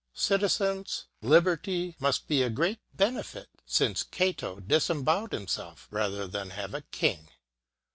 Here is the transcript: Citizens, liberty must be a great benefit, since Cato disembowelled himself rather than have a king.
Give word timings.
Citizens, 0.15 1.05
liberty 1.21 1.95
must 1.99 2.27
be 2.27 2.41
a 2.41 2.49
great 2.49 2.79
benefit, 2.91 3.49
since 3.67 4.01
Cato 4.01 4.59
disembowelled 4.59 5.31
himself 5.31 5.87
rather 5.91 6.25
than 6.25 6.49
have 6.49 6.73
a 6.73 6.81
king. 6.81 7.29